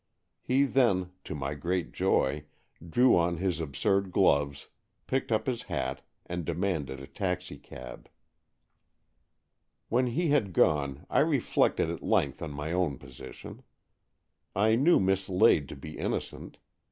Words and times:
He 0.41 0.63
then, 0.63 1.11
to 1.25 1.35
my 1.35 1.53
great 1.53 1.91
joy, 1.91 2.45
drew 2.83 3.15
on 3.15 3.37
his 3.37 3.59
absurd 3.59 4.11
gloves, 4.11 4.67
picked 5.05 5.31
up 5.31 5.45
his 5.45 5.61
hat, 5.61 6.01
and 6.25 6.43
demanded 6.43 6.99
a 6.99 7.05
taxicab. 7.05 8.09
When 9.89 10.07
he 10.07 10.29
had 10.29 10.53
gone, 10.53 11.05
I 11.07 11.19
reflected 11.19 11.91
at 11.91 12.01
length' 12.01 12.41
on 12.41 12.49
my 12.51 12.71
own 12.71 12.97
position. 12.97 13.61
I 14.55 14.73
knew 14.73 14.99
Miss 14.99 15.29
Lade 15.29 15.69
to 15.69 15.75
be 15.75 15.99
innocent. 15.99 16.57